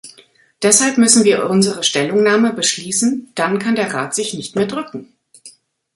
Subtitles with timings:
[0.63, 5.13] Deshalb müssen wir unsere Stellungnahme beschließen, dann kann der Rat sich nicht mehr drücken.